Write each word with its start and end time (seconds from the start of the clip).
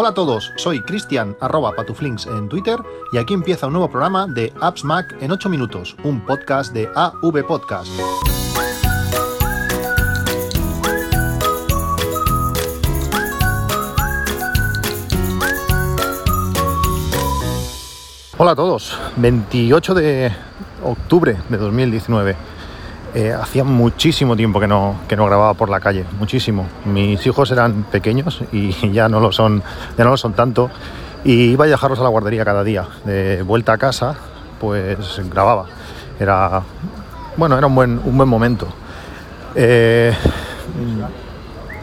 Hola 0.00 0.10
a 0.10 0.14
todos, 0.14 0.52
soy 0.54 0.80
Cristian 0.80 1.36
arroba 1.40 1.72
patuflinks 1.72 2.28
en 2.28 2.48
Twitter 2.48 2.78
y 3.12 3.18
aquí 3.18 3.34
empieza 3.34 3.66
un 3.66 3.72
nuevo 3.72 3.90
programa 3.90 4.28
de 4.28 4.52
Apps 4.60 4.84
Mac 4.84 5.16
en 5.20 5.32
8 5.32 5.48
minutos, 5.48 5.96
un 6.04 6.24
podcast 6.24 6.72
de 6.72 6.88
AV 6.94 7.44
Podcast. 7.44 7.90
Hola 18.36 18.52
a 18.52 18.54
todos, 18.54 18.96
28 19.16 19.94
de 19.94 20.32
octubre 20.84 21.36
de 21.48 21.56
2019. 21.56 22.57
Eh, 23.14 23.32
hacía 23.32 23.64
muchísimo 23.64 24.36
tiempo 24.36 24.60
que 24.60 24.66
no, 24.66 24.96
que 25.08 25.16
no 25.16 25.24
grababa 25.26 25.54
por 25.54 25.70
la 25.70 25.80
calle, 25.80 26.04
muchísimo. 26.18 26.66
Mis 26.84 27.26
hijos 27.26 27.50
eran 27.50 27.84
pequeños 27.84 28.42
y 28.52 28.72
ya 28.92 29.08
no 29.08 29.20
lo 29.20 29.32
son, 29.32 29.62
ya 29.96 30.04
no 30.04 30.10
lo 30.10 30.16
son 30.16 30.34
tanto. 30.34 30.70
Y 31.24 31.50
iba 31.50 31.64
a 31.64 31.68
dejarlos 31.68 31.98
a 31.98 32.02
la 32.02 32.08
guardería 32.08 32.44
cada 32.44 32.62
día. 32.62 32.86
De 33.04 33.42
vuelta 33.42 33.72
a 33.72 33.78
casa, 33.78 34.16
pues 34.60 35.20
grababa. 35.30 35.66
Era 36.20 36.62
bueno, 37.36 37.56
era 37.56 37.66
un 37.66 37.74
buen, 37.74 38.00
un 38.04 38.16
buen 38.16 38.28
momento. 38.28 38.66
Eh, 39.54 40.12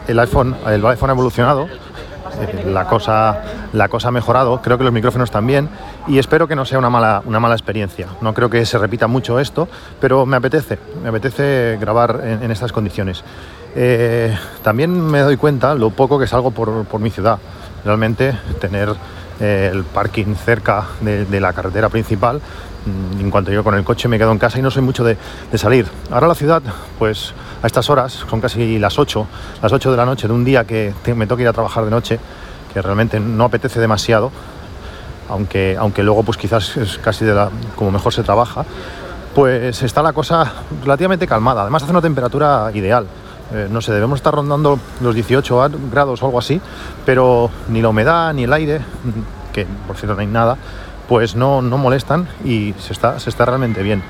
el 0.06 0.18
iPhone, 0.18 0.54
el 0.66 0.84
iPhone 0.86 1.10
ha 1.10 1.12
evolucionado 1.14 1.68
la, 2.66 2.86
cosa, 2.86 3.42
la 3.72 3.88
cosa 3.88 4.08
ha 4.08 4.10
mejorado, 4.10 4.60
creo 4.62 4.78
que 4.78 4.84
los 4.84 4.92
micrófonos 4.92 5.30
también 5.30 5.68
y 6.06 6.18
espero 6.18 6.48
que 6.48 6.56
no 6.56 6.64
sea 6.64 6.78
una 6.78 6.90
mala, 6.90 7.22
una 7.24 7.40
mala 7.40 7.54
experiencia. 7.54 8.08
No 8.20 8.34
creo 8.34 8.50
que 8.50 8.64
se 8.66 8.78
repita 8.78 9.06
mucho 9.06 9.40
esto, 9.40 9.68
pero 10.00 10.26
me 10.26 10.36
apetece, 10.36 10.78
me 11.02 11.08
apetece 11.08 11.78
grabar 11.80 12.20
en, 12.24 12.50
estas 12.50 12.72
condiciones. 12.72 13.24
Eh, 13.74 14.36
también 14.62 14.98
me 14.98 15.20
doy 15.20 15.36
cuenta 15.36 15.74
lo 15.74 15.90
poco 15.90 16.18
que 16.18 16.26
salgo 16.26 16.50
por, 16.50 16.84
por 16.84 17.00
mi 17.00 17.10
ciudad. 17.10 17.38
Realmente 17.84 18.36
tener 18.60 18.94
el 19.40 19.84
parking 19.84 20.34
cerca 20.34 20.84
de, 21.00 21.40
la 21.40 21.52
carretera 21.52 21.88
principal 21.88 22.40
mm, 22.86 23.20
en 23.20 23.30
cuanto 23.30 23.52
yo 23.52 23.62
con 23.62 23.74
el 23.74 23.84
coche 23.84 24.08
me 24.08 24.18
quedo 24.18 24.32
en 24.32 24.38
casa 24.38 24.58
y 24.58 24.62
no 24.62 24.70
soy 24.70 24.82
mucho 24.82 25.04
de, 25.04 25.16
salir. 25.54 25.86
Ahora 26.10 26.28
la 26.28 26.34
ciudad, 26.34 26.62
pues 26.98 27.34
a 27.62 27.66
estas 27.66 27.90
horas, 27.90 28.24
son 28.28 28.40
casi 28.40 28.78
las 28.78 28.98
8, 28.98 29.26
las 29.62 29.72
8 29.72 29.90
de 29.90 29.96
la 29.96 30.04
noche 30.04 30.28
de 30.28 30.34
un 30.34 30.44
día 30.44 30.64
que 30.64 30.92
me 31.14 31.26
toca 31.26 31.42
ir 31.42 31.48
a 31.48 31.52
trabajar 31.52 31.84
de 31.84 31.90
noche, 31.90 32.18
que 32.72 32.82
realmente 32.82 33.20
no 33.20 33.44
apetece 33.44 33.80
demasiado, 33.80 34.30
aunque, 35.28 35.76
aunque 35.78 36.02
luego 36.02 36.22
pues 36.22 36.36
quizás 36.36 36.76
es 36.76 36.98
casi 36.98 37.24
de 37.24 37.34
la, 37.34 37.50
como 37.74 37.90
mejor 37.90 38.12
se 38.12 38.22
trabaja, 38.22 38.64
pues 39.34 39.82
está 39.82 40.02
la 40.02 40.12
cosa 40.12 40.52
relativamente 40.82 41.26
calmada. 41.26 41.62
Además 41.62 41.82
hace 41.82 41.92
una 41.92 42.02
temperatura 42.02 42.70
ideal. 42.74 43.06
Eh, 43.52 43.68
no 43.70 43.80
sé, 43.80 43.92
debemos 43.92 44.18
estar 44.18 44.34
rondando 44.34 44.78
los 45.00 45.14
18 45.14 45.70
grados 45.90 46.22
o 46.22 46.26
algo 46.26 46.38
así, 46.38 46.60
pero 47.04 47.50
ni 47.68 47.80
la 47.80 47.90
humedad 47.90 48.34
ni 48.34 48.44
el 48.44 48.52
aire, 48.52 48.80
que 49.52 49.66
por 49.86 49.96
cierto 49.96 50.14
no 50.14 50.20
hay 50.20 50.26
nada, 50.26 50.56
pues 51.08 51.36
no, 51.36 51.62
no 51.62 51.78
molestan 51.78 52.26
y 52.44 52.74
se 52.78 52.92
está, 52.92 53.20
se 53.20 53.30
está 53.30 53.44
realmente 53.44 53.82
bien. 53.82 54.02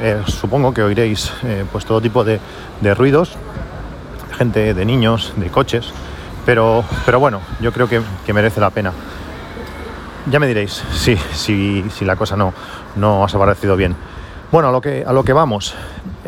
Eh, 0.00 0.22
supongo 0.26 0.72
que 0.72 0.82
oiréis 0.82 1.32
eh, 1.42 1.64
pues 1.72 1.84
todo 1.84 2.00
tipo 2.00 2.22
de, 2.22 2.38
ruidos, 2.94 3.36
gente, 4.36 4.72
de 4.72 4.84
niños, 4.84 5.32
de 5.36 5.48
coches, 5.48 5.92
pero, 6.46 6.84
pero 7.04 7.18
bueno, 7.18 7.40
yo 7.60 7.72
creo 7.72 7.88
que, 7.88 8.00
merece 8.32 8.60
la 8.60 8.70
pena. 8.70 8.92
Ya 10.30 10.38
me 10.38 10.46
diréis 10.46 10.84
si, 10.92 11.16
si, 11.16 11.84
si 11.90 12.04
la 12.04 12.14
cosa 12.14 12.36
no, 12.36 12.54
no 12.94 13.24
ha 13.24 13.26
parecido 13.26 13.74
bien. 13.76 13.96
Bueno, 14.52 14.68
a 14.68 14.72
lo 14.72 14.80
que, 14.80 15.04
a 15.06 15.12
lo 15.12 15.24
que 15.24 15.32
vamos. 15.32 15.74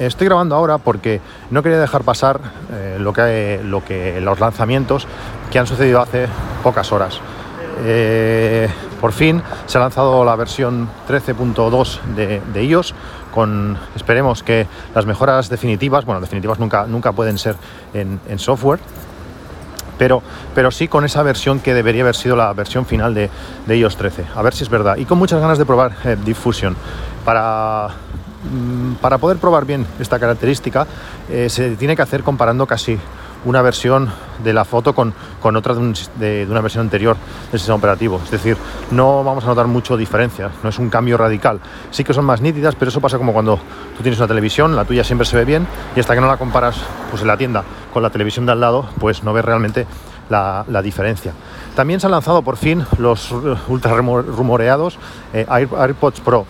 Estoy 0.06 0.26
grabando 0.26 0.54
ahora 0.54 0.78
porque 0.78 1.20
no 1.50 1.62
quería 1.62 1.78
dejar 1.78 2.02
pasar 2.02 2.40
eh, 2.72 2.96
lo, 2.98 3.12
que, 3.12 3.60
lo 3.64 3.84
que, 3.84 4.20
los 4.20 4.40
lanzamientos 4.40 5.06
que 5.50 5.58
han 5.58 5.66
sucedido 5.66 6.00
hace 6.00 6.26
pocas 6.62 6.90
horas. 6.92 7.20
por 9.00 9.12
fin 9.12 9.42
se 9.66 9.78
ha 9.78 9.80
lanzado 9.80 10.24
la 10.24 10.36
versión 10.36 10.88
13.2 11.08 12.00
de, 12.14 12.40
de 12.52 12.64
iOS 12.64 12.94
con, 13.30 13.78
esperemos 13.96 14.42
que 14.42 14.66
las 14.94 15.06
mejoras 15.06 15.48
definitivas, 15.48 16.04
bueno, 16.04 16.20
definitivas 16.20 16.58
nunca, 16.58 16.86
nunca 16.86 17.12
pueden 17.12 17.38
ser 17.38 17.56
en, 17.94 18.38
software, 18.38 18.80
pero, 19.98 20.22
pero, 20.54 20.70
sí 20.70 20.88
con 20.88 21.04
esa 21.04 21.22
versión 21.22 21.60
que 21.60 21.74
debería 21.74 22.02
haber 22.02 22.16
sido 22.16 22.36
la 22.36 22.52
versión 22.52 22.86
final 22.86 23.14
de, 23.14 23.30
iOS 23.68 23.96
13. 23.96 24.24
A 24.34 24.42
ver 24.42 24.54
si 24.54 24.64
es 24.64 24.70
verdad. 24.70 24.96
Y 24.96 25.04
con 25.04 25.18
muchas 25.18 25.40
ganas 25.40 25.58
de 25.58 25.66
probar 25.66 25.92
eh, 26.04 26.16
Diffusion. 26.24 26.74
Para, 27.24 27.88
para 29.00 29.18
poder 29.18 29.38
probar 29.38 29.64
bien 29.64 29.86
esta 29.98 30.18
característica, 30.18 30.86
eh, 31.28 31.48
se 31.48 31.76
tiene 31.76 31.96
que 31.96 32.02
hacer 32.02 32.22
comparando 32.22 32.66
casi 32.66 32.98
una 33.44 33.62
versión 33.62 34.10
de 34.42 34.52
la 34.52 34.64
foto 34.64 34.94
con, 34.94 35.14
otra 35.42 35.74
de, 36.18 36.46
una 36.48 36.60
versión 36.60 36.82
anterior 36.82 37.16
del 37.50 37.60
sistema 37.60 37.76
operativo. 37.76 38.20
Es 38.22 38.30
decir, 38.30 38.56
no 38.90 39.24
vamos 39.24 39.44
a 39.44 39.48
notar 39.48 39.66
mucho 39.66 39.96
diferencia, 39.96 40.50
no 40.62 40.68
es 40.68 40.78
un 40.78 40.90
cambio 40.90 41.16
radical. 41.16 41.60
Sí 41.90 42.04
que 42.04 42.14
son 42.14 42.24
más 42.24 42.40
nítidas, 42.40 42.74
pero 42.74 42.90
eso 42.90 43.00
pasa 43.00 43.18
como 43.18 43.32
cuando 43.32 43.58
tú 43.96 44.02
tienes 44.02 44.18
una 44.18 44.28
televisión, 44.28 44.76
la 44.76 44.84
tuya 44.84 45.04
siempre 45.04 45.26
se 45.26 45.36
ve 45.36 45.44
bien 45.44 45.66
y 45.96 46.00
hasta 46.00 46.14
que 46.14 46.20
no 46.20 46.26
la 46.26 46.36
comparas 46.36 46.76
pues, 47.10 47.22
en 47.22 47.28
la 47.28 47.36
tienda 47.36 47.64
con 47.92 48.02
la 48.02 48.10
televisión 48.10 48.46
de 48.46 48.52
al 48.52 48.60
lado, 48.60 48.88
pues 48.98 49.22
no 49.22 49.32
ves 49.32 49.44
realmente 49.44 49.86
la, 50.28 50.82
diferencia. 50.82 51.32
También 51.74 51.98
se 51.98 52.06
han 52.06 52.12
lanzado 52.12 52.42
por 52.42 52.56
fin 52.56 52.84
los 52.98 53.32
ultra 53.68 53.94
rumoreados 53.96 54.98
eh, 55.32 55.46
AirPods 55.48 56.20
Pro. 56.20 56.46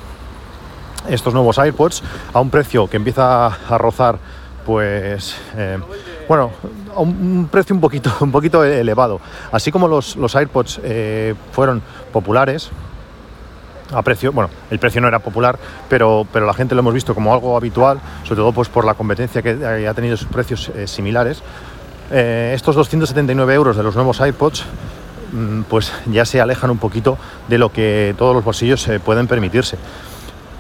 Estos 1.09 1.35
nuevos 1.35 1.59
AirPods 1.59 2.03
a 2.33 2.41
un 2.41 2.51
precio 2.51 2.89
que 2.89 2.97
empieza 2.97 3.47
a 3.47 3.79
rozar 3.79 4.19
pues 4.65 5.37
eh, 5.57 5.79
bueno, 6.29 6.51
a 6.95 7.01
un 7.01 7.49
precio 7.51 7.75
un 7.75 7.81
poquito, 7.81 8.13
un 8.21 8.31
poquito 8.31 8.65
elevado. 8.65 9.21
Así 9.53 9.73
como 9.73 9.89
los, 9.89 10.17
los 10.17 10.37
AirPods 10.37 10.81
eh, 10.85 11.35
fueron 11.53 11.83
populares, 12.13 12.71
a 13.93 14.03
precio, 14.03 14.31
bueno, 14.31 14.51
el 14.71 14.79
precio 14.79 15.01
no 15.01 15.09
era 15.09 15.19
popular, 15.19 15.59
pero, 15.89 16.25
pero 16.33 16.47
la 16.47 16.55
gente 16.55 16.77
lo 16.77 16.81
hemos 16.81 16.95
visto 16.95 17.15
como 17.17 17.35
algo 17.35 17.57
habitual, 17.57 18.01
sobre 18.23 18.37
todo 18.37 18.53
pues 18.53 18.69
por 18.69 18.85
la 18.85 18.95
competencia 18.95 19.43
que 19.43 19.87
ha 19.89 19.95
tenido 19.95 20.17
sus 20.17 20.29
precios 20.29 20.71
eh, 20.77 20.87
similares. 20.87 21.43
estos 22.13 22.77
279 22.77 23.55
euros 23.55 23.77
de 23.77 23.83
los 23.83 23.97
nuevos 23.97 24.21
AirPods 24.21 24.65
mm, 25.33 25.63
pues 25.63 25.93
ya 26.07 26.25
se 26.25 26.41
alejan 26.41 26.71
un 26.71 26.79
poquito 26.79 27.19
de 27.49 27.59
lo 27.59 27.73
que 27.73 28.15
todos 28.17 28.35
los 28.37 28.45
bolsillos 28.45 28.89
pueden 29.05 29.27
permitirse. 29.27 29.77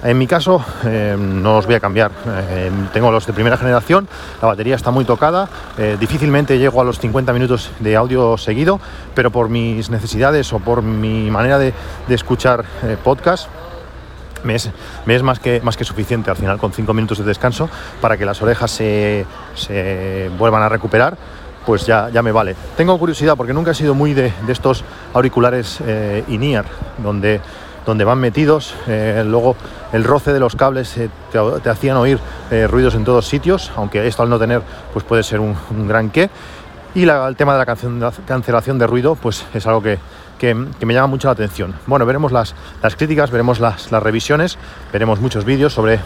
En 0.02 0.16
mi 0.16 0.26
caso, 0.26 0.64
eh, 0.84 1.14
no 1.18 1.58
os 1.58 1.66
voy 1.66 1.74
a 1.74 1.80
cambiar. 1.80 2.10
Eh, 2.26 2.70
tengo 2.92 3.10
los 3.10 3.26
de 3.26 3.34
primera 3.34 3.58
generación, 3.58 4.08
la 4.40 4.48
batería 4.48 4.74
está 4.74 4.90
muy 4.90 5.04
tocada, 5.04 5.48
eh, 5.76 5.98
difícilmente 6.00 6.58
llego 6.58 6.80
a 6.80 6.84
los 6.84 6.98
50 6.98 7.34
minutos 7.34 7.70
de 7.80 7.96
audio 7.96 8.38
seguido, 8.38 8.80
pero 9.14 9.30
por 9.30 9.50
mis 9.50 9.90
necesidades 9.90 10.52
o 10.54 10.58
por 10.58 10.82
mi 10.82 11.30
manera 11.30 11.58
de, 11.58 11.74
escuchar 12.08 12.64
podcast, 13.04 13.48
me 14.42 14.54
es, 14.54 14.70
más, 15.22 15.38
que, 15.38 15.60
más 15.60 15.76
que 15.76 15.84
suficiente 15.84 16.30
al 16.30 16.36
final 16.36 16.58
con 16.58 16.72
5 16.72 16.92
minutos 16.94 17.18
de 17.18 17.24
descanso 17.24 17.68
para 18.00 18.16
que 18.16 18.24
las 18.24 18.40
orejas 18.42 18.70
se, 18.70 19.26
vuelvan 20.38 20.62
a 20.62 20.68
recuperar 20.68 21.16
pues 21.66 21.86
ya, 21.86 22.08
ya, 22.08 22.22
me 22.22 22.32
vale. 22.32 22.56
Tengo 22.76 22.98
curiosidad 22.98 23.36
porque 23.36 23.52
nunca 23.52 23.72
he 23.72 23.74
sido 23.74 23.94
muy 23.94 24.14
de, 24.14 24.32
de 24.46 24.52
estos 24.52 24.82
auriculares 25.12 25.78
in-ear, 26.26 26.64
donde 26.98 27.40
donde 27.86 28.04
van 28.04 28.18
metidos. 28.18 28.74
Eh, 28.86 29.22
luego 29.26 29.56
el 29.92 30.04
roce 30.04 30.32
de 30.32 30.40
los 30.40 30.56
cables 30.56 30.96
eh, 30.96 31.10
te, 31.32 31.70
hacían 31.70 31.96
oír 31.96 32.18
eh, 32.50 32.66
ruidos 32.66 32.94
en 32.94 33.04
todos 33.04 33.26
sitios, 33.26 33.72
aunque 33.76 34.06
esto 34.06 34.22
al 34.22 34.30
no 34.30 34.38
tener 34.38 34.62
pues 34.92 35.04
puede 35.04 35.22
ser 35.22 35.40
un, 35.40 35.56
gran 35.88 36.10
qué. 36.10 36.30
Y 36.94 37.08
el 37.08 37.36
tema 37.36 37.56
de 37.56 37.64
la 37.64 38.16
cancelación 38.26 38.78
de 38.78 38.86
ruido 38.86 39.14
pues 39.14 39.44
es 39.54 39.66
algo 39.66 39.82
que, 39.82 39.98
me 40.84 40.94
llama 40.94 41.06
mucho 41.06 41.28
la 41.28 41.32
atención. 41.32 41.74
Bueno, 41.86 42.04
veremos 42.04 42.32
las, 42.32 42.54
las 42.82 42.96
críticas, 42.96 43.30
veremos 43.30 43.60
las, 43.60 43.90
revisiones, 43.90 44.58
veremos 44.92 45.20
muchos 45.20 45.44
vídeos 45.44 45.72
sobre, 45.72 46.00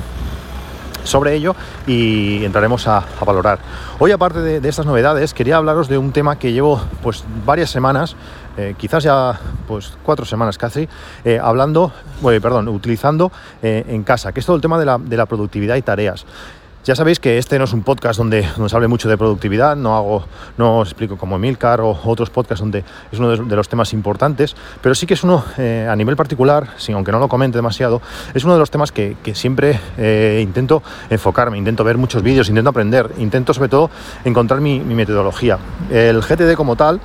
sobre 1.05 1.35
ello 1.35 1.55
y 1.87 2.45
entraremos 2.45 2.89
a, 2.89 3.05
valorar. 3.25 3.59
Hoy, 3.99 4.11
aparte 4.13 4.41
de, 4.41 4.69
estas 4.69 4.87
novedades, 4.87 5.33
quería 5.33 5.57
hablaros 5.57 5.89
de 5.89 5.97
un 5.97 6.13
tema 6.13 6.39
que 6.39 6.53
llevo 6.53 6.81
pues 7.03 7.25
varias 7.47 7.71
semanas 7.71 8.17
eh, 8.57 8.75
quizás 8.79 9.03
ya 9.03 9.41
pues 9.67 9.95
cuatro 10.05 10.25
semanas 10.25 10.59
casi, 10.59 10.89
eh, 11.25 11.41
hablando, 11.43 11.93
perdón, 12.23 12.69
utilizando 12.69 13.33
eh, 13.63 13.85
en 13.89 14.05
casa, 14.05 14.33
que 14.33 14.39
es 14.39 14.47
todo 14.47 14.55
el 14.55 14.63
tema 14.63 14.79
de 14.79 14.87
la, 14.87 14.99
de 14.99 15.17
la, 15.17 15.27
productividad 15.27 15.75
y 15.75 15.83
tareas. 15.83 16.25
Ya 16.85 16.95
sabéis 16.95 17.19
que 17.19 17.39
este 17.39 17.59
no 17.59 17.65
es 17.65 17.73
un 17.73 17.83
podcast 17.83 18.19
donde 18.19 18.47
nos 18.59 18.75
hable 18.75 18.89
mucho 18.89 19.09
de 19.09 19.17
productividad, 19.17 19.75
no 19.75 19.97
hago, 19.97 20.25
no 20.59 20.83
explico 20.83 21.17
como 21.17 21.37
Emilcar 21.37 21.81
o 21.81 21.99
otros 22.05 22.29
podcasts 22.29 22.61
donde 22.61 22.85
es 23.11 23.19
uno 23.19 23.31
de, 23.31 23.57
los 23.57 23.71
temas 23.71 23.95
importantes, 23.95 24.55
pero 24.83 24.95
sí 24.95 25.07
que 25.07 25.15
es 25.15 25.25
uno 25.25 25.43
a 25.57 25.97
nivel 25.97 26.15
particular, 26.15 26.69
aunque 26.93 27.11
no 27.11 27.19
lo 27.21 27.29
comente 27.29 27.57
demasiado, 27.57 28.03
es 28.35 28.45
uno 28.45 28.53
de 28.53 28.59
los 28.59 28.71
temas 28.71 28.93
que, 28.93 29.17
siempre 29.33 29.81
intento 30.43 30.83
enfocarme, 31.09 31.57
intento 31.57 31.85
ver 31.85 31.97
muchos 31.97 32.23
vídeos, 32.23 32.51
intento 32.51 32.69
aprender, 32.69 33.11
intento 33.17 33.55
sobre 33.55 33.71
todo 33.71 33.91
encontrar 34.27 34.61
mi, 34.61 34.81
mi 34.81 34.95
metodología. 34.95 35.57
El 35.91 36.21
GTD 36.21 36.55
como 36.55 36.77
tal, 36.77 37.01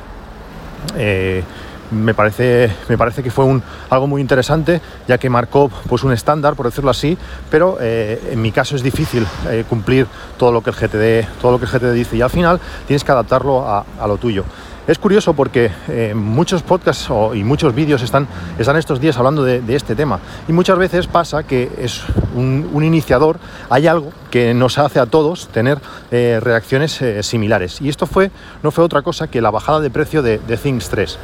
eh, 0.97 1.43
me 1.91 2.13
parece, 2.13 2.71
me 2.87 2.97
parece 2.97 3.23
que 3.23 3.31
fue 3.31 3.45
un, 3.45 3.61
algo 3.89 4.07
muy 4.07 4.21
interesante, 4.21 4.81
ya 5.07 5.17
que 5.17 5.29
marcó 5.29 5.69
pues, 5.87 6.03
un 6.03 6.11
estándar, 6.11 6.55
por 6.55 6.65
decirlo 6.65 6.91
así, 6.91 7.17
pero 7.49 7.77
eh, 7.79 8.29
en 8.31 8.41
mi 8.41 8.51
caso 8.51 8.75
es 8.75 8.83
difícil 8.83 9.25
eh, 9.49 9.63
cumplir 9.67 10.07
todo 10.37 10.51
lo, 10.51 10.61
que 10.61 10.69
el 10.69 10.75
GTD, 10.75 11.39
todo 11.41 11.53
lo 11.53 11.59
que 11.59 11.65
el 11.65 11.71
GTD 11.71 11.93
dice 11.93 12.17
y 12.17 12.21
al 12.21 12.29
final 12.29 12.59
tienes 12.87 13.03
que 13.03 13.11
adaptarlo 13.11 13.67
a, 13.67 13.85
lo 14.07 14.17
tuyo. 14.17 14.43
Es 14.87 14.97
curioso 14.97 15.33
porque 15.35 15.69
eh, 15.87 16.15
muchos 16.15 16.63
podcasts 16.63 17.09
y 17.35 17.43
muchos 17.43 17.75
vídeos 17.75 18.01
están, 18.01 18.27
están 18.57 18.75
estos 18.75 18.99
días 18.99 19.15
hablando 19.17 19.43
de, 19.43 19.61
este 19.75 19.95
tema 19.95 20.19
y 20.47 20.51
muchas 20.51 20.79
veces 20.79 21.05
pasa 21.05 21.43
que 21.43 21.69
es 21.77 22.01
un, 22.35 22.83
iniciador, 22.83 23.37
hay 23.69 23.85
algo 23.85 24.11
que 24.31 24.55
nos 24.55 24.79
hace 24.79 24.99
a 24.99 25.05
todos 25.05 25.49
tener 25.49 25.77
eh, 26.09 26.39
reacciones 26.41 26.99
eh, 27.03 27.21
similares 27.21 27.81
y 27.81 27.89
esto 27.89 28.07
fue, 28.07 28.31
no 28.63 28.71
fue 28.71 28.83
otra 28.83 29.03
cosa 29.03 29.27
que 29.27 29.41
la 29.41 29.51
bajada 29.51 29.79
de 29.79 29.91
precio 29.91 30.23
de, 30.23 30.39
de 30.39 30.57
Things 30.57 30.89
3. 30.89 31.19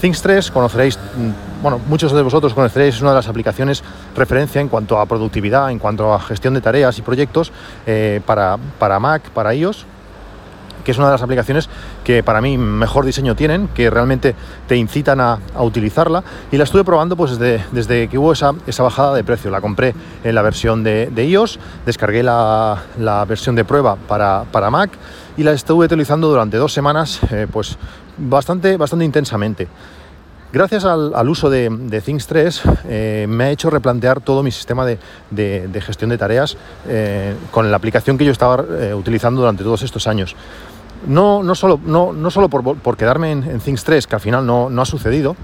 Things 0.00 0.22
3 0.22 0.50
conoceréis, 0.50 0.98
mm, 0.98 1.62
bueno, 1.62 1.80
muchos 1.88 2.12
de 2.12 2.22
vosotros 2.22 2.54
conoceréis, 2.54 2.96
es 2.96 3.00
una 3.02 3.10
de 3.10 3.16
las 3.16 3.28
aplicaciones 3.28 3.82
referencia 4.14 4.60
en 4.60 4.68
cuanto 4.68 4.98
a 4.98 5.06
productividad, 5.06 5.70
en 5.70 5.78
cuanto 5.78 6.14
a 6.14 6.20
gestión 6.20 6.54
de 6.54 6.60
tareas 6.60 6.98
y 6.98 7.02
proyectos 7.02 7.52
para, 8.26 8.58
para 8.78 9.00
Mac, 9.00 9.30
para 9.30 9.54
iOS 9.54 9.86
que 10.88 10.92
es 10.92 10.96
una 10.96 11.08
de 11.08 11.12
las 11.12 11.22
aplicaciones 11.22 11.68
que 12.02 12.22
para 12.22 12.40
mí 12.40 12.56
mejor 12.56 13.04
diseño 13.04 13.36
tienen, 13.36 13.68
que 13.68 13.90
realmente 13.90 14.34
te 14.66 14.74
incitan 14.74 15.20
a, 15.20 15.38
utilizarla. 15.58 16.24
Y 16.50 16.56
la 16.56 16.64
estuve 16.64 16.82
probando 16.82 17.14
pues 17.14 17.38
desde, 17.38 17.62
desde 17.72 18.08
que 18.08 18.16
hubo 18.16 18.32
esa, 18.32 18.54
esa, 18.66 18.84
bajada 18.84 19.14
de 19.14 19.22
precio. 19.22 19.50
La 19.50 19.60
compré 19.60 19.94
en 20.24 20.34
la 20.34 20.40
versión 20.40 20.82
de, 20.82 21.10
iOS, 21.14 21.58
descargué 21.84 22.22
la, 22.22 22.78
versión 23.28 23.54
de 23.54 23.66
prueba 23.66 23.96
para, 23.96 24.44
para, 24.50 24.70
Mac 24.70 24.90
y 25.36 25.42
la 25.42 25.52
estuve 25.52 25.84
utilizando 25.84 26.26
durante 26.26 26.56
dos 26.56 26.72
semanas 26.72 27.20
eh, 27.30 27.46
pues 27.52 27.76
bastante, 28.18 28.76
bastante 28.76 29.04
intensamente. 29.04 29.68
Gracias 30.50 30.86
al, 30.86 31.28
uso 31.28 31.50
de, 31.50 32.02
Things 32.04 32.26
3 32.26 32.62
eh, 32.86 33.26
me 33.28 33.44
ha 33.44 33.50
hecho 33.50 33.68
replantear 33.68 34.22
todo 34.22 34.42
mi 34.42 34.50
sistema 34.50 34.86
de, 34.86 35.82
gestión 35.84 36.08
de 36.08 36.16
tareas 36.16 36.56
eh, 36.86 37.34
con 37.50 37.70
la 37.70 37.76
aplicación 37.76 38.16
que 38.16 38.24
yo 38.24 38.32
estaba 38.32 38.64
utilizando 38.94 39.42
durante 39.42 39.62
todos 39.62 39.82
estos 39.82 40.06
años. 40.06 40.34
No, 41.06 41.42
no 41.42 41.54
solo, 41.54 41.78
no, 41.84 42.12
no 42.12 42.30
solo 42.30 42.48
por, 42.48 42.96
quedarme 42.96 43.32
en, 43.32 43.60
Things 43.60 43.84
3, 43.84 44.06
que 44.06 44.14
al 44.16 44.20
final 44.20 44.44
no, 44.44 44.68
ha 44.68 44.84
sucedido, 44.84 45.36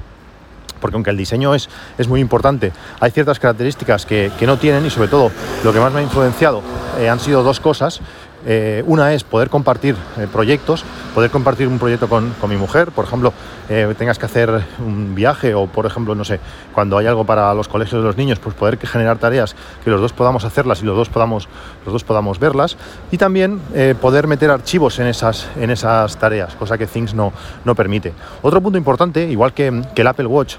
porque 0.80 0.96
aunque 0.96 1.10
el 1.10 1.16
diseño 1.16 1.54
es, 1.54 1.68
es 1.96 2.08
muy 2.08 2.20
importante, 2.20 2.72
hay 3.00 3.10
ciertas 3.10 3.38
características 3.38 4.04
que, 4.04 4.32
no 4.46 4.58
tienen 4.58 4.84
y 4.84 4.90
sobre 4.90 5.08
todo 5.08 5.30
lo 5.62 5.72
que 5.72 5.78
más 5.78 5.92
me 5.92 6.00
ha 6.00 6.02
influenciado 6.02 6.62
eh, 6.98 7.08
han 7.08 7.20
sido 7.20 7.42
dos 7.42 7.60
cosas 7.60 8.00
eh, 8.46 8.82
una 8.86 9.12
es 9.14 9.24
poder 9.24 9.48
compartir 9.48 9.96
eh, 10.18 10.26
proyectos, 10.30 10.84
poder 11.14 11.30
compartir 11.30 11.68
un 11.68 11.78
proyecto 11.78 12.08
con, 12.08 12.34
mi 12.48 12.56
mujer, 12.56 12.90
por 12.90 13.06
ejemplo, 13.06 13.32
eh, 13.68 13.94
tengas 13.96 14.18
que 14.18 14.26
hacer 14.26 14.64
un 14.78 15.14
viaje 15.14 15.54
o, 15.54 15.66
por 15.66 15.86
ejemplo, 15.86 16.14
no 16.14 16.24
sé, 16.24 16.40
cuando 16.74 16.98
hay 16.98 17.06
algo 17.06 17.24
para 17.24 17.54
los 17.54 17.68
colegios 17.68 18.02
de 18.02 18.06
los 18.06 18.16
niños, 18.16 18.38
pues 18.38 18.54
poder 18.54 18.78
generar 18.78 19.18
tareas 19.18 19.56
que 19.82 19.90
los 19.90 20.00
dos 20.00 20.12
podamos 20.12 20.44
hacerlas 20.44 20.82
y 20.82 20.84
los 20.84 20.96
dos 20.96 21.08
podamos, 21.08 21.48
los 21.84 21.92
dos 21.92 22.04
podamos 22.04 22.38
verlas. 22.38 22.76
Y 23.10 23.18
también 23.18 23.60
poder 24.00 24.26
meter 24.26 24.50
archivos 24.50 24.98
en 24.98 25.06
esas, 25.06 25.48
en 25.56 25.70
esas 25.70 26.16
tareas, 26.18 26.54
cosa 26.54 26.76
que 26.76 26.86
Things 26.86 27.14
no, 27.14 27.32
no 27.64 27.74
permite. 27.74 28.12
Otro 28.42 28.60
punto 28.60 28.76
importante, 28.76 29.28
igual 29.28 29.52
que, 29.52 29.68
el 29.94 30.06
Apple 30.06 30.26
Watch, 30.26 30.56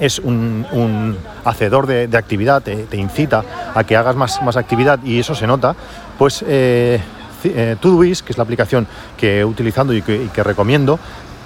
es 0.00 0.18
un, 0.18 1.16
hacedor 1.44 1.86
de, 1.86 2.16
actividad, 2.16 2.62
te, 2.62 2.96
incita 2.96 3.44
a 3.74 3.84
que 3.84 3.96
hagas 3.96 4.16
más, 4.16 4.42
más 4.42 4.56
actividad 4.56 4.98
y 5.04 5.18
eso 5.18 5.34
se 5.34 5.46
nota, 5.46 5.74
pues 6.18 6.44
eh, 6.46 7.00
eh, 7.44 7.76
que 7.80 8.32
es 8.32 8.36
la 8.36 8.44
aplicación 8.44 8.86
que 9.16 9.40
he 9.40 9.44
utilizando 9.44 9.92
y 9.92 10.02
que, 10.02 10.42
recomiendo, 10.42 10.98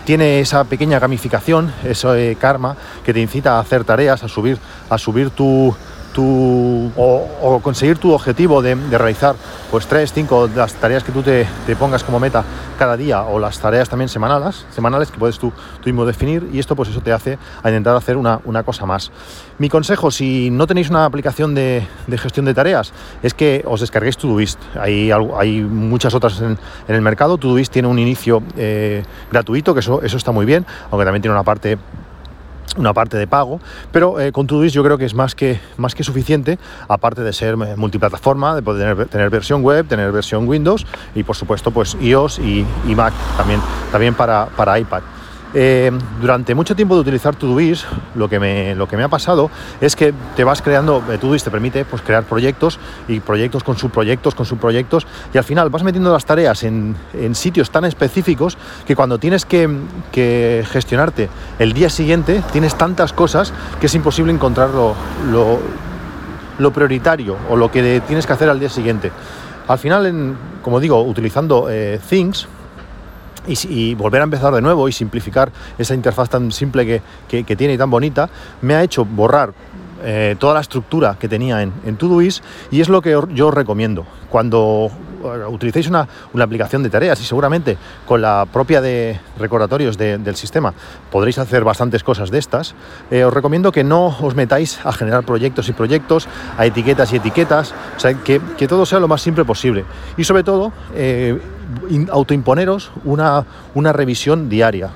tiene 0.05 0.41
esa 0.41 0.65
pequeña 0.65 0.99
gamificación, 0.99 1.73
ese 1.85 2.37
karma 2.41 2.77
que 3.05 3.13
te 3.13 3.21
incita 3.21 3.57
a 3.57 3.61
hacer 3.61 3.85
tareas, 3.85 4.23
a 4.23 4.29
subir, 4.29 4.59
a 4.89 4.99
subir 4.99 5.31
tu, 5.31 5.75
o, 6.25 7.61
conseguir 7.63 7.99
tu 7.99 8.13
objetivo 8.13 8.63
de, 8.63 8.75
realizar 8.75 9.37
pues 9.71 9.87
tres, 9.87 10.13
cinco 10.13 10.49
las 10.55 10.75
tareas 10.75 11.05
que 11.05 11.13
tú 11.13 11.23
te, 11.23 11.47
pongas 11.79 12.05
como 12.05 12.21
meta 12.21 12.45
cada 12.79 12.97
día 12.97 13.23
o 13.23 13.39
las 13.39 13.59
tareas 13.59 13.89
también 13.89 14.09
semanales, 14.09 14.67
semanales 14.71 15.11
que 15.11 15.19
puedes 15.19 15.39
tú, 15.39 15.53
mismo 15.85 16.05
definir 16.05 16.49
y 16.53 16.59
esto 16.59 16.75
pues 16.75 16.89
eso 16.89 17.01
te 17.01 17.13
hace 17.13 17.39
a 17.63 17.69
intentar 17.69 17.97
hacer 17.97 18.17
una, 18.17 18.41
cosa 18.65 18.87
más. 18.87 19.13
Mi 19.59 19.69
consejo, 19.69 20.11
si 20.11 20.51
no 20.51 20.67
tenéis 20.67 20.91
una 20.91 21.05
aplicación 21.05 21.55
de, 21.55 21.87
gestión 22.19 22.47
de 22.47 22.55
tareas, 22.55 22.93
es 23.23 23.35
que 23.35 23.63
os 23.67 23.81
descarguéis 23.81 24.17
Todoist. 24.17 24.59
Hay, 24.79 25.11
hay 25.11 25.61
muchas 25.61 26.15
otras 26.15 26.41
en, 26.41 26.59
el 26.89 27.01
mercado. 27.01 27.39
Todoist 27.39 27.73
tiene 27.73 27.89
un 27.89 27.99
inicio 27.99 28.43
eh, 28.57 29.05
gratuito, 29.31 29.75
que 29.75 29.81
eso, 29.81 30.03
eso 30.03 30.17
está 30.17 30.33
muy 30.33 30.47
bien, 30.47 30.67
aunque 30.91 31.05
también 31.05 31.23
tiene 31.23 31.35
una 31.35 31.45
parte 31.45 31.79
una 32.77 32.93
parte 32.93 33.17
de 33.17 33.27
pago, 33.27 33.61
pero 33.93 34.21
eh, 34.21 34.33
con 34.33 34.47
Todoist 34.47 34.75
yo 34.75 34.83
creo 34.85 34.99
que 34.99 35.05
es 35.05 35.15
más 35.15 35.35
que, 35.35 35.61
más 35.77 35.95
que 35.95 36.05
suficiente, 36.05 36.59
aparte 36.89 37.23
de 37.23 37.33
ser 37.33 37.55
eh, 37.55 37.77
multiplataforma, 37.77 38.55
de 38.55 38.63
poder 38.63 39.07
tener, 39.07 39.31
versión 39.31 39.63
web, 39.63 39.87
tener 39.87 40.13
versión 40.13 40.49
Windows 40.49 40.87
y 41.15 41.23
por 41.23 41.37
supuesto 41.37 41.71
pues 41.71 41.97
iOS 42.01 42.39
y, 42.39 42.67
Mac 42.95 43.15
también, 43.37 43.61
también 43.93 44.15
para, 44.15 44.47
para 44.47 44.79
iPad. 44.79 45.03
Eh, 45.59 45.91
durante 46.21 46.55
mucho 46.55 46.77
tiempo 46.77 46.97
de 46.97 47.01
utilizar 47.01 47.35
Todoist, 47.35 47.87
lo 48.15 48.29
que, 48.29 48.39
me, 48.39 48.75
lo 48.75 48.87
que 48.87 48.99
me 48.99 49.05
ha 49.05 49.09
pasado 49.09 49.51
es 49.81 49.97
que 49.97 50.13
te 50.37 50.45
vas 50.45 50.61
creando, 50.61 51.03
eh, 51.11 51.17
Todoist 51.17 51.47
te 51.47 51.51
permite 51.51 51.87
pues, 51.87 52.03
crear 52.03 52.25
proyectos 52.25 52.79
y 53.09 53.21
proyectos 53.21 53.65
con 53.65 53.79
subproyectos, 53.79 54.35
con 54.35 54.45
subproyectos, 54.45 55.07
y 55.33 55.39
al 55.39 55.45
final 55.45 55.71
vas 55.71 55.83
metiendo 55.83 56.13
las 56.13 56.27
tareas 56.27 56.63
en, 56.63 56.95
sitios 57.33 57.71
tan 57.71 57.87
específicos 57.87 58.59
que 58.87 58.95
cuando 58.95 59.17
tienes 59.17 59.47
que, 59.47 60.63
gestionarte 60.71 61.31
el 61.59 61.73
día 61.73 61.89
siguiente, 61.89 62.43
tienes 62.53 62.77
tantas 62.77 63.15
cosas 63.15 63.55
que 63.81 63.87
es 63.87 63.95
imposible 63.95 64.35
encontrar 64.35 64.69
lo, 64.69 64.95
prioritario 66.71 67.35
o 67.49 67.57
lo 67.57 67.71
que 67.71 68.03
tienes 68.07 68.27
que 68.27 68.33
hacer 68.35 68.51
al 68.51 68.61
día 68.61 68.69
siguiente. 68.69 69.11
Al 69.69 69.79
final, 69.79 70.37
como 70.61 70.81
digo, 70.81 71.03
utilizando 71.03 71.69
eh, 71.71 71.99
Things, 72.07 72.47
y, 73.47 73.95
volver 73.95 74.21
a 74.21 74.25
empezar 74.25 74.53
de 74.55 74.63
nuevo 74.63 74.89
y 74.89 74.93
simplificar 74.93 75.51
esa 75.79 75.95
interfaz 75.95 76.29
tan 76.29 76.53
simple 76.53 77.03
que, 77.29 77.57
tiene 77.57 77.75
y 77.75 77.79
tan 77.79 77.91
bonita, 77.91 78.29
me 78.63 78.75
ha 78.75 78.83
hecho 78.83 79.05
borrar 79.05 79.53
eh, 80.09 80.37
toda 80.39 80.55
la 80.55 80.61
estructura 80.61 81.17
que 81.19 81.29
tenía 81.29 81.63
en, 81.63 81.73
en 81.85 81.97
Todoist 81.97 82.45
y 82.71 82.81
es 82.81 82.89
lo 82.89 83.03
que 83.03 83.19
yo 83.35 83.49
os 83.49 83.55
recomiendo. 83.55 84.07
Cuando 84.31 84.89
eh, 85.25 85.45
utilicéis 85.49 85.89
una, 85.89 86.07
aplicación 86.41 86.85
de 86.85 86.91
tareas 86.91 87.21
y 87.21 87.25
seguramente 87.25 87.77
con 88.07 88.23
la 88.23 88.47
propia 88.53 88.81
de 88.81 89.19
recordatorios 89.37 89.99
del 89.99 90.37
sistema 90.37 90.73
podréis 91.11 91.39
hacer 91.39 91.65
bastantes 91.65 92.05
cosas 92.05 92.31
de 92.31 92.39
estas, 92.39 92.77
eh, 93.11 93.25
os 93.25 93.35
recomiendo 93.35 93.73
que 93.73 93.83
no 93.83 94.17
os 94.21 94.37
metáis 94.37 94.79
a 94.85 94.93
generar 94.93 95.25
proyectos 95.25 95.69
y 95.69 95.73
proyectos, 95.73 96.29
a 96.57 96.67
etiquetas 96.67 97.13
y 97.13 97.17
etiquetas, 97.17 97.75
o 97.97 97.99
sea, 97.99 98.15
que, 98.15 98.39
todo 98.69 98.87
sea 98.87 99.01
lo 99.01 99.09
más 99.09 99.23
simple 99.23 99.45
posible. 99.45 99.85
Y 100.17 100.23
sobre 100.23 100.45
todo, 100.45 100.73
autoimponeros 102.13 102.93
una, 103.05 103.45
una 103.75 103.93
revisión 103.93 104.49
diaria. 104.49 104.91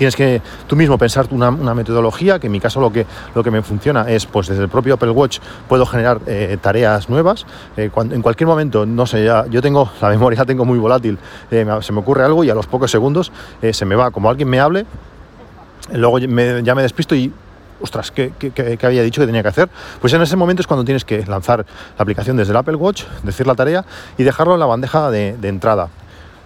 Tienes 0.00 0.16
que 0.16 0.40
tú 0.66 0.76
mismo 0.76 0.96
pensar 0.96 1.26
una, 1.30 1.50
metodología, 1.50 2.38
que 2.38 2.46
en 2.46 2.52
mi 2.52 2.58
caso 2.58 2.80
lo 2.80 2.90
que, 2.90 3.04
lo 3.34 3.44
que 3.44 3.50
me 3.50 3.60
funciona 3.60 4.10
es, 4.10 4.24
pues 4.24 4.48
desde 4.48 4.62
el 4.62 4.70
propio 4.70 4.94
Apple 4.94 5.10
Watch 5.10 5.40
puedo 5.68 5.84
generar 5.84 6.22
eh, 6.26 6.56
tareas 6.58 7.10
nuevas. 7.10 7.44
Eh, 7.76 7.90
en 7.94 8.22
cualquier 8.22 8.46
momento, 8.46 8.86
no 8.86 9.04
sé, 9.04 9.26
ya, 9.26 9.44
yo 9.50 9.60
tengo, 9.60 9.90
la 10.00 10.08
memoria 10.08 10.38
la 10.38 10.46
tengo 10.46 10.64
muy 10.64 10.78
volátil, 10.78 11.18
se 11.50 11.92
me 11.92 12.00
ocurre 12.00 12.24
algo 12.24 12.44
y 12.44 12.48
a 12.48 12.54
los 12.54 12.66
pocos 12.66 12.90
segundos 12.90 13.30
se 13.72 13.84
me 13.84 13.94
va, 13.94 14.10
como 14.10 14.30
alguien 14.30 14.48
me 14.48 14.58
hable, 14.58 14.86
luego 15.92 16.18
ya 16.18 16.74
me 16.74 16.82
despisto 16.82 17.14
y 17.14 17.30
ostras, 17.80 18.10
¿qué, 18.10 18.78
había 18.82 19.02
dicho 19.02 19.20
que 19.20 19.26
tenía 19.26 19.42
que 19.42 19.48
hacer? 19.48 19.68
Pues 20.00 20.12
en 20.12 20.22
ese 20.22 20.36
momento 20.36 20.60
es 20.60 20.66
cuando 20.66 20.84
tienes 20.84 21.04
que 21.04 21.24
lanzar 21.26 21.66
la 21.98 22.02
aplicación 22.02 22.36
desde 22.36 22.52
el 22.52 22.56
Apple 22.56 22.76
Watch, 22.76 23.04
decir 23.22 23.46
la 23.46 23.54
tarea 23.54 23.84
y 24.18 24.22
dejarlo 24.22 24.54
en 24.54 24.60
la 24.60 24.66
bandeja 24.66 25.10
de, 25.10 25.36
entrada. 25.42 25.88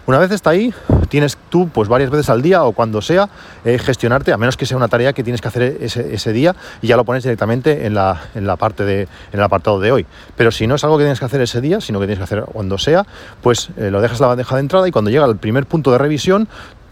Una 0.06 0.18
vez 0.18 0.30
está 0.32 0.50
ahí, 0.50 0.74
tienes 1.08 1.38
tú, 1.48 1.70
pues 1.70 1.88
varias 1.88 2.10
veces 2.10 2.28
al 2.28 2.42
día 2.42 2.64
o 2.64 2.72
cuando 2.72 3.00
sea, 3.00 3.30
eh, 3.64 3.78
gestionarte, 3.78 4.34
a 4.34 4.36
menos 4.36 4.58
que 4.58 4.66
sea 4.66 4.76
una 4.76 4.88
tarea 4.88 5.14
que 5.14 5.24
tienes 5.24 5.40
que 5.40 5.48
hacer 5.48 5.78
ese, 5.80 6.32
día 6.34 6.54
y 6.82 6.88
ya 6.88 6.96
lo 6.96 7.04
pones 7.04 7.22
directamente 7.22 7.86
en 7.86 7.94
la, 7.94 8.20
en 8.34 8.46
la 8.46 8.56
parte 8.56 8.84
de, 8.84 9.02
en 9.02 9.08
el 9.32 9.42
apartado 9.42 9.80
de 9.80 9.92
hoy. 9.92 10.06
Pero 10.36 10.50
si 10.50 10.66
no 10.66 10.74
es 10.74 10.84
algo 10.84 10.98
que 10.98 11.04
tienes 11.04 11.18
que 11.18 11.24
hacer 11.24 11.40
ese 11.40 11.62
día, 11.62 11.80
sino 11.80 12.00
que 12.00 12.06
tienes 12.06 12.18
que 12.18 12.24
hacer 12.24 12.44
cuando 12.44 12.76
sea, 12.76 13.06
pues 13.42 13.70
eh, 13.78 13.90
lo 13.90 14.02
dejas 14.02 14.20
en 14.20 14.24
la 14.24 14.28
bandeja 14.28 14.56
de 14.56 14.60
entrada 14.60 14.86
y 14.86 14.90
cuando 14.90 15.10
llega 15.10 15.24
el 15.24 15.36
primer 15.36 15.64
punto 15.64 15.90
de 15.90 15.96
revisión, 15.96 16.48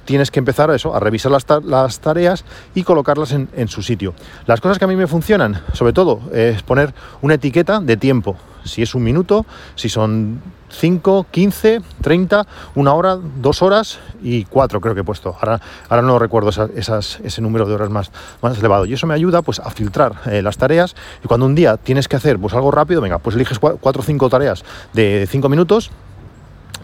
tienes 0.07 0.31
que 0.31 0.39
empezar 0.39 0.71
a 0.71 0.75
eso, 0.75 0.95
a 0.95 1.01
revisar 1.01 1.31
las, 1.33 2.01
tareas 2.01 2.47
y 2.75 2.83
colocarlas 2.83 3.33
en, 3.33 3.69
su 3.69 3.83
sitio. 3.83 4.15
Las 4.47 4.61
cosas 4.61 4.79
que 4.79 4.87
a 4.87 4.89
mí 4.89 4.97
me 4.97 5.07
funcionan, 5.07 5.63
sobre 5.75 5.93
todo, 5.93 6.21
es 6.33 6.63
poner 6.63 6.95
una 7.21 7.35
etiqueta 7.35 7.79
de 7.81 7.97
tiempo. 7.97 8.37
Si 8.65 8.83
es 8.83 8.95
un 8.95 9.03
minuto, 9.03 9.47
si 9.75 9.89
son 9.89 10.41
5, 10.71 11.27
15, 11.31 11.81
30, 12.01 12.47
una 12.75 12.95
hora, 12.95 13.17
dos 13.17 13.63
horas 13.63 13.99
y 14.23 14.45
cuatro 14.45 14.81
creo 14.81 14.95
que 14.95 15.01
he 15.01 15.05
puesto. 15.05 15.37
Ahora, 15.41 15.61
ahora 15.89 16.03
no 16.03 16.19
recuerdo 16.19 16.51
ese 16.51 17.43
número 17.43 17.67
de 17.67 17.75
horas 17.75 17.91
más, 17.91 18.11
más 18.41 18.59
elevado. 18.59 18.87
Y 18.87 18.95
eso 18.95 19.07
me 19.07 19.15
ayuda 19.15 19.43
pues, 19.43 19.61
a 19.61 19.71
filtrar 19.71 20.15
eh, 20.27 20.43
las 20.43 20.57
tareas 20.57 20.95
y 21.25 21.29
cuando 21.29 21.47
un 21.47 21.55
día 21.55 21.77
tienes 21.77 22.09
que 22.09 22.17
hacer 22.17 22.39
pues, 22.39 22.55
algo 22.55 22.71
rápido, 22.71 23.01
venga, 23.01 23.19
pues 23.19 23.37
eliges 23.37 23.59
cuatro 23.59 24.01
o 24.01 24.05
cinco 24.05 24.29
tareas 24.29 24.65
de 24.93 25.27
cinco 25.31 25.49
minutos 25.49 25.91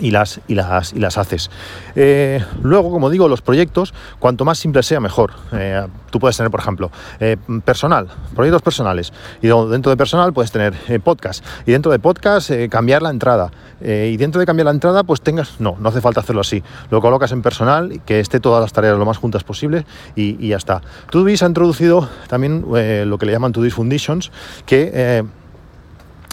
y 0.00 0.11
las, 0.11 0.40
y 0.49 0.54
las, 0.54 0.92
y 0.92 0.99
las 0.99 1.18
haces. 1.18 1.50
Eh, 1.97 2.45
luego, 2.62 2.90
como 2.90 3.11
digo, 3.11 3.28
los 3.28 3.42
proyectos, 3.42 3.95
cuanto 4.18 4.45
más 4.45 4.59
simple 4.59 4.83
sea, 4.83 5.00
mejor. 5.00 5.33
Eh, 5.52 5.87
tú 6.11 6.18
puedes 6.18 6.37
tener, 6.37 6.50
por 6.50 6.61
ejemplo, 6.61 6.90
eh, 7.21 7.37
personal, 7.64 8.09
proyectos 8.35 8.62
personales. 8.62 9.12
Y 9.42 9.49
dentro 9.49 9.90
de 9.90 9.97
personal 9.97 10.33
puedes 10.33 10.52
tener 10.52 10.75
podcast. 11.02 11.45
Y 11.66 11.73
dentro 11.73 11.92
de 11.92 11.99
podcast, 11.99 12.50
cambiar 12.71 13.02
la 13.02 13.11
entrada. 13.11 13.50
y 13.80 14.16
dentro 14.16 14.40
de 14.40 14.47
cambiar 14.47 14.66
la 14.66 14.73
entrada, 14.73 15.04
pues 15.04 15.21
tengas. 15.21 15.61
No, 15.61 15.76
no 15.78 15.88
hace 15.88 16.00
falta 16.00 16.21
hacerlo 16.21 16.40
así. 16.40 16.62
Lo 16.90 17.00
colocas 17.00 17.33
en 17.33 17.42
personal, 17.42 18.00
que 18.04 18.21
esté 18.21 18.40
todas 18.40 18.61
las 18.61 18.73
tareas 18.73 18.99
lo 18.99 19.04
más 19.04 19.18
juntas 19.18 19.45
posible 19.45 19.85
y, 20.16 20.37
y 20.45 20.49
ya 20.49 20.57
está. 20.57 20.83
Todoist 21.11 21.42
ha 21.42 21.47
introducido 21.47 22.09
también 22.28 22.64
lo 22.68 23.18
que 23.18 23.26
le 23.26 23.33
llaman 23.33 23.52
Todoist 23.52 23.76
Foundations, 23.76 24.33
que 24.66 25.25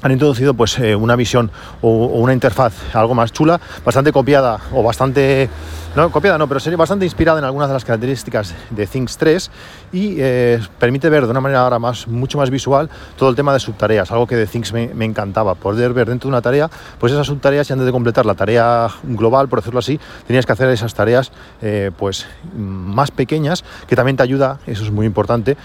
han 0.01 0.11
introducido 0.11 0.53
pues 0.53 0.77
eh, 0.79 0.95
una 0.95 1.15
visión 1.15 1.51
o, 1.81 1.89
una 2.07 2.33
interfaz 2.33 2.73
algo 2.93 3.15
más 3.15 3.31
chula, 3.31 3.59
bastante 3.83 4.11
copiada 4.11 4.59
o 4.73 4.83
bastante 4.83 5.49
no 5.95 6.11
copiada 6.11 6.37
no, 6.37 6.47
pero 6.47 6.59
sería 6.59 6.75
bastante 6.75 7.05
inspirada 7.05 7.39
en 7.39 7.45
algunas 7.45 7.69
de 7.69 7.73
las 7.73 7.85
características 7.85 8.53
de 8.69 8.85
Things 8.85 9.17
3 9.17 9.49
y 9.93 10.17
eh, 10.19 10.59
permite 10.77 11.09
ver 11.09 11.23
de 11.23 11.31
una 11.31 11.39
manera 11.39 11.61
ahora 11.61 11.79
más, 11.79 12.07
mucho 12.09 12.37
más 12.37 12.49
visual 12.49 12.89
todo 13.15 13.29
el 13.29 13.35
tema 13.37 13.53
de 13.53 13.61
subtareas, 13.61 14.11
algo 14.11 14.27
que 14.27 14.35
de 14.35 14.45
Things 14.45 14.73
me, 14.73 15.05
encantaba, 15.05 15.55
poder 15.55 15.93
ver 15.93 16.09
dentro 16.09 16.27
de 16.27 16.33
una 16.33 16.41
tarea, 16.41 16.69
pues 16.99 17.13
esas 17.13 17.27
subtareas 17.27 17.69
y 17.69 17.73
antes 17.73 17.85
de 17.85 17.93
completar 17.93 18.25
la 18.25 18.35
tarea 18.35 18.89
global, 19.03 19.47
por 19.47 19.59
decirlo 19.59 19.79
así, 19.79 19.97
tenías 20.27 20.45
que 20.45 20.51
hacer 20.51 20.67
esas 20.69 20.93
tareas 20.93 21.31
eh, 21.61 21.91
pues 21.97 22.27
más 22.53 23.11
pequeñas, 23.11 23.63
que 23.87 23.95
también 23.95 24.17
te 24.17 24.23
ayuda, 24.23 24.59
eso 24.67 24.83
es 24.83 24.91
muy 24.91 25.05
importante, 25.05 25.55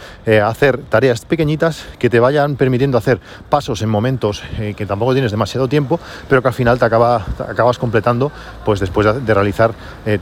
a 0.40 0.46
hacer 0.46 0.78
tareas 0.78 1.24
pequeñitas 1.24 1.84
que 1.98 2.08
te 2.08 2.20
vayan 2.20 2.54
permitiendo 2.54 2.98
hacer 2.98 3.20
pasos 3.48 3.82
en 3.82 3.88
momentos 3.88 4.19
que 4.76 4.86
tampoco 4.86 5.12
tienes 5.12 5.30
demasiado 5.30 5.68
tiempo, 5.68 5.98
pero 6.28 6.42
que 6.42 6.48
al 6.48 6.54
final 6.54 6.78
te, 6.78 6.84
acaba, 6.84 7.24
acabas 7.48 7.78
completando 7.78 8.30
pues 8.64 8.80
después 8.80 9.24
de, 9.24 9.34
realizar 9.34 9.72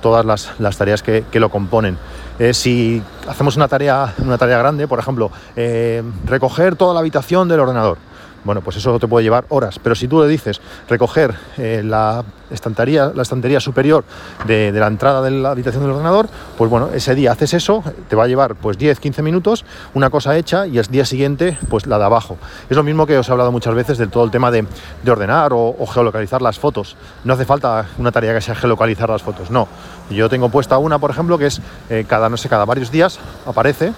todas 0.01 0.25
las, 0.25 0.77
tareas 0.79 1.03
que, 1.03 1.25
lo 1.33 1.51
componen. 1.51 1.99
Eh, 2.39 2.55
si 2.55 3.03
hacemos 3.27 3.57
una 3.57 3.67
tarea, 3.67 4.15
una 4.19 4.39
tarea 4.39 4.59
grande, 4.59 4.87
por 4.87 4.99
ejemplo, 4.99 5.31
eh, 5.57 6.03
recoger 6.25 6.77
toda 6.77 6.95
la 6.95 7.01
habitación 7.01 7.49
del 7.49 7.61
ordenador, 7.61 7.99
bueno, 8.45 8.61
pues 8.61 8.77
eso 8.77 8.99
te 8.99 9.09
puede 9.09 9.25
llevar 9.25 9.45
horas. 9.49 9.79
Pero 9.79 9.95
si 9.95 10.09
tú 10.09 10.21
le 10.21 10.29
dices 10.29 10.61
recoger 10.89 11.35
eh, 11.57 11.83
la, 11.85 12.25
estantería, 12.51 13.13
la 13.15 13.23
estantería 13.23 13.61
superior 13.61 14.05
de, 14.47 14.73
la 14.73 14.87
entrada 14.87 15.23
de 15.23 15.31
la 15.31 15.51
habitación 15.51 15.83
del 15.83 15.93
ordenador, 15.93 16.29
pues 16.57 16.71
bueno, 16.71 16.91
ese 16.95 17.15
día 17.15 17.33
haces 17.33 17.55
eso, 17.55 17.83
te 18.09 18.17
va 18.17 18.25
a 18.25 18.27
llevar 18.27 18.55
pues 18.55 18.79
10-15 18.79 19.23
minutos, 19.23 19.65
una 19.95 20.11
cosa 20.11 20.37
hecha 20.37 20.67
y 20.67 20.79
el 20.79 20.87
día 20.87 21.05
siguiente 21.05 21.59
pues 21.69 21.87
la 21.87 21.99
de 21.99 22.05
abajo. 22.05 22.39
Es 22.71 22.77
lo 22.77 22.83
mismo 22.83 23.07
que 23.07 23.19
os 23.19 23.29
he 23.29 23.33
hablado 23.33 23.53
muchas 23.53 23.75
veces 23.75 23.99
de 23.99 24.07
todo 24.07 24.25
el 24.25 24.31
tema 24.31 24.51
de, 24.51 24.67
ordenar 25.09 25.53
o, 25.53 25.87
geolocalizar 25.87 26.43
las 26.43 26.59
fotos. 26.59 26.97
No 27.25 27.35
hace 27.35 27.45
falta 27.45 27.87
una 27.99 28.13
tarea 28.13 28.35
que 28.35 28.41
sea 28.41 28.55
geolocalizar 28.55 29.09
las 29.09 29.23
fotos, 29.23 29.51
no. 29.51 29.69
Yo 30.11 30.29
tengo 30.29 30.49
puesta 30.49 30.79
una, 30.79 30.99
por 30.99 31.11
ejemplo, 31.11 31.39
que 31.39 31.47
es 31.47 31.61
eh, 31.91 32.05
cada, 32.09 32.29
no 32.29 32.37
sé, 32.37 32.49
cada 32.49 32.65
varios 32.65 32.91
días 32.91 33.19
aparece 33.47 33.93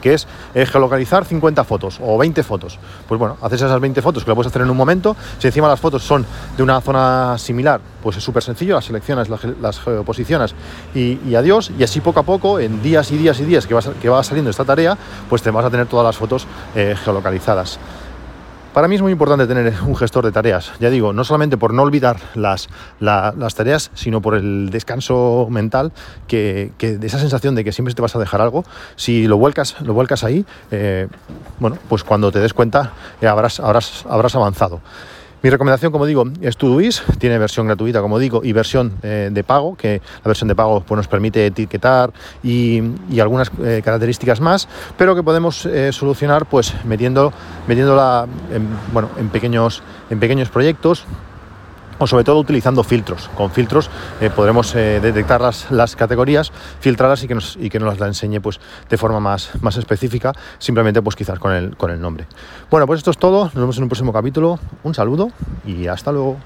que 0.00 0.14
es 0.14 0.26
eh, 0.54 0.66
geolocalizar 0.66 1.24
50 1.24 1.64
fotos 1.64 2.00
o 2.02 2.18
20 2.18 2.42
fotos. 2.42 2.78
Pues 3.08 3.18
bueno, 3.18 3.36
haces 3.42 3.62
esas 3.62 3.80
20 3.80 4.02
fotos 4.02 4.24
que 4.24 4.30
lo 4.30 4.34
puedes 4.34 4.50
hacer 4.50 4.62
en 4.62 4.70
un 4.70 4.76
momento. 4.76 5.16
Si 5.38 5.46
encima 5.46 5.68
las 5.68 5.80
fotos 5.80 6.02
son 6.02 6.26
de 6.56 6.62
una 6.62 6.80
zona 6.80 7.36
similar, 7.38 7.80
pues 8.02 8.16
es 8.16 8.24
súper 8.24 8.42
sencillo, 8.42 8.74
las 8.74 8.84
seleccionas, 8.84 9.28
las, 9.28 9.80
geoposicionas 9.80 10.54
y, 10.94 11.34
adiós. 11.34 11.70
Y 11.78 11.84
así 11.84 12.00
poco 12.00 12.20
a 12.20 12.22
poco, 12.22 12.58
en 12.58 12.82
días 12.82 13.10
y 13.10 13.16
días 13.16 13.40
y 13.40 13.44
días 13.44 13.66
que 13.66 13.74
va, 13.74 13.80
que 13.80 14.08
va 14.08 14.22
saliendo 14.22 14.50
esta 14.50 14.64
tarea, 14.64 14.96
pues 15.28 15.42
te 15.42 15.50
vas 15.50 15.64
a 15.64 15.70
tener 15.70 15.86
todas 15.86 16.04
las 16.04 16.16
fotos 16.16 16.46
eh, 16.74 16.94
geolocalizadas. 17.04 17.78
Para 18.72 18.86
mí 18.86 18.94
es 18.94 19.02
muy 19.02 19.10
importante 19.10 19.48
tener 19.48 19.74
un 19.84 19.96
gestor 19.96 20.24
de 20.24 20.30
tareas, 20.30 20.72
ya 20.78 20.90
digo, 20.90 21.12
no 21.12 21.24
solamente 21.24 21.56
por 21.56 21.74
no 21.74 21.82
olvidar 21.82 22.18
las, 22.36 22.68
las 23.00 23.54
tareas, 23.56 23.90
sino 23.94 24.22
por 24.22 24.36
el 24.36 24.70
descanso 24.70 25.48
mental, 25.50 25.90
que, 26.28 26.70
de 26.78 27.04
esa 27.04 27.18
sensación 27.18 27.56
de 27.56 27.64
que 27.64 27.72
siempre 27.72 27.92
te 27.94 28.00
vas 28.00 28.14
a 28.14 28.20
dejar 28.20 28.40
algo, 28.40 28.64
si 28.94 29.26
lo 29.26 29.38
vuelcas, 29.38 29.74
lo 29.80 29.92
vuelcas 29.92 30.22
ahí, 30.22 30.44
eh, 30.70 31.08
bueno, 31.58 31.78
pues 31.88 32.04
cuando 32.04 32.30
te 32.30 32.38
des 32.38 32.54
cuenta 32.54 32.92
eh, 33.20 33.26
habrás, 33.26 33.58
habrás, 33.58 34.04
habrás 34.08 34.36
avanzado. 34.36 34.80
Mi 35.42 35.48
recomendación, 35.48 35.90
como 35.90 36.04
digo, 36.04 36.24
es 36.42 36.58
Todoist, 36.58 37.02
tiene 37.18 37.38
versión 37.38 37.66
gratuita, 37.66 38.02
como 38.02 38.18
digo, 38.18 38.42
y 38.44 38.52
versión 38.52 38.92
eh, 39.02 39.30
de 39.32 39.42
pago, 39.42 39.74
que 39.74 40.02
la 40.22 40.28
versión 40.28 40.48
de 40.48 40.54
pago 40.54 40.82
pues, 40.82 40.96
nos 40.96 41.08
permite 41.08 41.46
etiquetar 41.46 42.12
y, 42.42 42.82
algunas 43.18 43.50
eh, 43.64 43.80
características 43.82 44.40
más, 44.40 44.68
pero 44.98 45.14
que 45.14 45.22
podemos 45.22 45.64
eh, 45.64 45.92
solucionar 45.92 46.44
pues 46.44 46.74
metiéndola 46.84 48.26
en, 48.52 48.68
bueno, 48.92 49.08
en, 49.18 49.30
pequeños, 49.30 49.82
en 50.10 50.20
pequeños 50.20 50.50
proyectos 50.50 51.06
o 52.00 52.06
sobre 52.06 52.24
todo 52.24 52.38
utilizando 52.38 52.82
filtros. 52.82 53.30
Con 53.36 53.50
filtros 53.52 53.90
eh, 54.20 54.30
podremos 54.30 54.74
eh, 54.74 54.98
detectar 55.00 55.40
las, 55.40 55.96
categorías, 55.96 56.50
filtrarlas 56.80 57.22
y 57.22 57.28
que 57.28 57.34
nos, 57.34 57.56
y 57.60 57.68
que 57.68 57.78
nos 57.78 58.00
las 58.00 58.08
enseñe 58.08 58.40
pues, 58.40 58.58
de 58.88 58.96
forma 58.96 59.20
más, 59.20 59.50
más 59.60 59.76
específica, 59.76 60.32
simplemente 60.58 61.02
pues 61.02 61.14
quizás 61.14 61.38
con 61.38 61.52
el, 61.52 61.76
con 61.76 61.90
el 61.90 62.00
nombre. 62.00 62.26
Bueno, 62.70 62.86
pues 62.86 62.98
esto 62.98 63.10
es 63.10 63.18
todo, 63.18 63.44
nos 63.44 63.54
vemos 63.54 63.76
en 63.76 63.84
un 63.84 63.88
próximo 63.88 64.12
capítulo, 64.12 64.58
un 64.82 64.94
saludo 64.94 65.30
y 65.66 65.86
hasta 65.86 66.10
luego. 66.10 66.38